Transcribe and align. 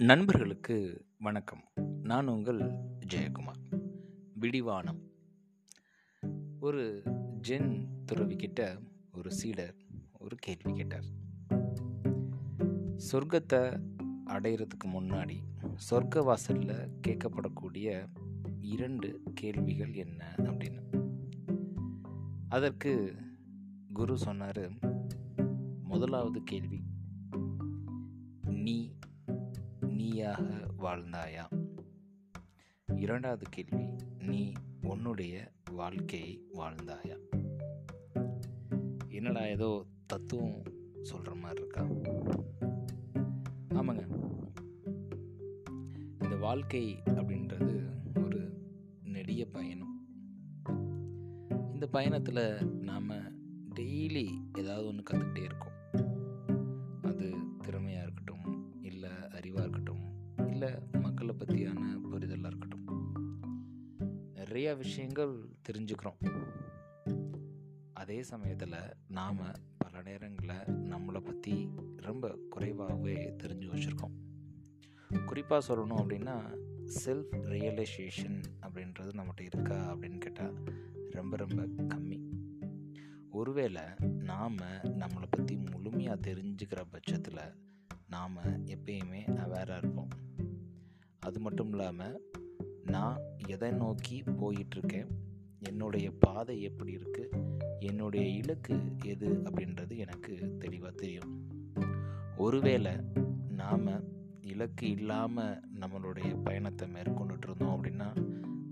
நண்பர்களுக்கு 0.00 1.06
வணக்கம். 1.18 1.64
நான் 2.02 2.26
உங்கள் 2.26 2.60
ஜெயக்குமார். 3.06 3.80
விடிவானம். 4.34 5.10
ஒரு 6.60 7.02
ஜென் 7.48 7.86
துறவிக்கிட்ட 8.12 8.78
ஒரு 9.12 9.32
சீடர் 9.32 9.74
ஒரு 10.18 10.36
கேள்வி 10.36 10.72
கேட்டார். 10.72 11.04
சொர்க்கத்தை 13.12 13.80
அடையிறதுக்கு 14.26 14.84
முன்னாடி 14.84 15.36
சொர்க்க 15.90 16.24
வாசலில் 16.24 16.90
கேட்கப்படக்கூடிய 17.08 18.06
இரண்டு 18.60 19.22
கேள்விகள் 19.34 19.92
என்ன 19.92 20.34
அப்படின்னு. 20.38 21.08
அதற்கு 22.48 23.16
குரு 23.92 24.18
சொன்னார் 24.18 24.70
முதலாவது 25.82 26.42
கேள்வி 26.42 26.82
நீ 28.42 28.98
நீயாக 30.10 30.42
வாழ்ந்தாயா? 30.78 31.46
இரண்டாவது 32.96 33.46
கேள்வி 33.50 33.86
நீ 34.18 34.52
உன்னுடைய 34.82 35.52
வாழ்க்கையை 35.70 36.44
வாழ்ந்தாயா? 36.54 37.18
என்னடா 39.08 39.40
ஏதோ 39.40 39.84
தத்துவம் 40.06 40.62
சொல்கிற 41.02 41.34
மாதிரி 41.34 41.60
இருக்கா? 41.60 41.82
ஆமாங்க. 43.68 44.06
இந்த 46.22 46.36
வாழ்க்கை 46.36 47.02
அப்படின்றது 47.04 47.90
ஒரு 48.24 48.52
நெடிய 49.02 49.46
பயணம். 49.46 50.06
இந்த 51.72 51.86
பயணத்தில் 51.86 52.72
நாம் 52.80 53.10
டெய்லி 53.74 54.40
ஏதாவது 54.58 54.86
ஒன்று 54.86 55.02
கற்றுக்கிட்டே 55.02 55.42
இருக்கோம். 55.42 55.78
இல்லை 60.60 60.78
மக்களை 61.00 61.34
பற்றியான 61.34 62.00
புரிதலாக 62.12 62.46
இருக்கட்டும். 62.46 62.88
நிறைய 64.34 64.74
விஷயங்கள் 64.74 65.48
தெரிஞ்சுக்கிறோம். 65.68 66.48
அதே 67.92 68.22
சமயத்தில் 68.22 68.74
நாம் 69.08 69.38
பல 69.78 70.02
நேரங்களில் 70.02 70.62
நம்மளை 70.66 71.20
பற்றி 71.20 71.68
ரொம்ப 71.96 72.38
குறைவாகவே 72.50 73.30
தெரிஞ்சு 73.30 73.72
வச்சுருக்கோம். 73.72 74.14
குறிப்பாக 75.24 75.74
சொல்லணும் 75.74 76.02
அப்படின்னா 76.02 76.58
செல்ஃப் 77.04 77.32
ரியலைசேஷன் 77.32 78.42
அப்படின்றது 78.62 79.12
நம்மகிட்ட 79.12 79.40
இருக்கா 79.40 79.94
அப்படின்னு 79.94 80.18
கேட்டால் 80.18 80.62
ரொம்ப 81.10 81.36
ரொம்ப 81.36 81.84
கம்மி. 81.94 82.28
ஒருவேளை 83.30 83.82
நாம் 84.00 84.56
நம்மளை 84.82 85.26
பற்றி 85.30 85.56
முழுமையாக 85.56 86.30
தெரிஞ்சுக்கிற 86.30 86.84
பட்சத்தில் 86.90 87.54
நாம் 88.08 88.36
எப்பயுமே 88.64 89.36
அவேராக 89.36 89.76
இருப்போம். 89.76 90.28
அது 91.20 91.40
மட்டும் 91.40 91.70
இல்லாமல் 91.70 92.30
நான் 92.84 93.18
எதை 93.46 93.70
நோக்கி 93.70 94.22
போயிட்டுருக்கேன்? 94.22 95.06
என்னுடைய 95.58 96.12
பாதை 96.20 96.62
எப்படி 96.62 96.96
இருக்குது 96.96 97.56
என்னுடைய 97.78 98.26
இலக்கு 98.26 98.80
எது? 99.04 99.28
அப்படின்றது 99.28 99.96
எனக்கு 99.96 100.56
தெளிவாக 100.58 100.92
தெரியும். 100.92 101.46
ஒருவேளை 102.36 102.92
நாம் 103.48 103.86
இலக்கு 104.40 104.90
இல்லாமல் 104.90 105.60
நம்மளுடைய 105.80 106.38
பயணத்தை 106.44 106.88
மேற்கொண்டுட்டு 106.88 107.42
இருந்தோம் 107.42 107.84
அப்படின்னா 107.84 108.08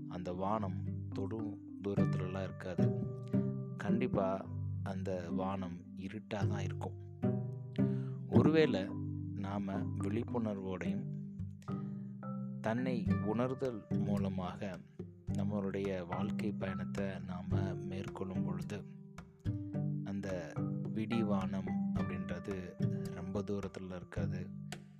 அந்த 0.07 0.33
வானம் 0.33 0.83
தொடும் 1.13 1.57
தூரத்துலலாம் 1.83 2.43
இருக்காது. 2.43 3.07
கண்டிப்பாக 3.77 4.45
அந்த 4.83 5.25
வானம் 5.29 5.77
இருட்டாக 5.97 6.45
தான் 6.45 6.63
இருக்கும். 6.63 6.97
ஒருவேளை 8.29 8.87
நாம் 9.35 9.67
விழிப்புணர்வோடையும் 10.01 11.17
தன்னை 12.61 13.05
உணர்தல் 13.25 13.85
மூலமாக 13.89 14.79
நம்மளுடைய 15.33 16.07
வாழ்க்கை 16.07 16.51
பயணத்தை 16.51 17.05
நாம் 17.27 17.49
மேற்கொள்ளும் 17.87 18.43
பொழுது 18.45 18.79
அந்த 20.03 20.53
விடிவானம் 20.93 21.69
அப்படின்றது 21.93 22.55
ரொம்ப 23.13 23.41
தூரத்தில் 23.41 23.91
இருக்காது. 23.95 24.49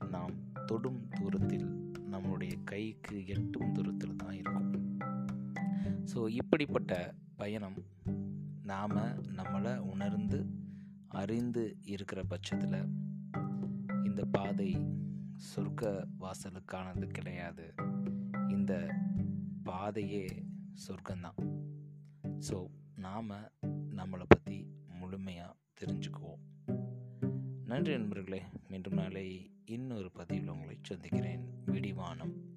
நாம் 0.09 0.34
தொடும் 0.66 1.08
தூரத்தில் 1.19 1.68
நம்மளுடைய 2.12 2.53
கைக்கு 2.64 3.28
எட்டும் 3.28 3.72
தூரத்தில் 3.72 4.16
தான் 4.16 4.36
இருக்கும். 4.36 4.98
ஸோ 6.14 6.30
இப்படிப்பட்ட 6.30 7.14
பயணம் 7.38 7.78
நாம் 8.64 8.98
நம்மளை 9.38 9.78
உணர்ந்து 9.78 10.46
அறிந்து 11.08 11.78
இருக்கிற 11.81 12.24
பட்சத்தில் 12.24 12.90
இந்த 14.03 14.25
பாதை 14.25 14.72
சொர்க்க 15.55 16.07
வாசலுக்கானது 16.19 17.07
கிடையாது. 17.07 17.73
இந்த 18.50 18.95
பாதையே 19.63 20.45
சொர்க்கம்தான் 20.88 21.59
ஸோ 22.50 22.67
நாம் 22.95 23.29
நம்மளை 23.95 24.23
பற்றி 24.27 24.67
முழுமையாக 24.88 25.55
தெரிஞ்சுக்குவோம். 25.81 26.41
நன்றி 27.66 27.97
நண்பர்களே 27.97 28.44
மீண்டும் 28.67 28.94
நாளை 28.94 29.51
இன்னொரு 29.66 30.11
பதிவில் 30.11 30.47
உங்களை 30.47 30.77
சந்திக்கிறேன். 30.81 31.63
விடிவானம். 31.66 32.49